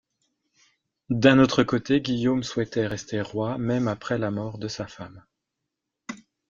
[1.11, 5.23] D'un autre côté, Guillaume souhaitait rester roi même après la mort de sa femme.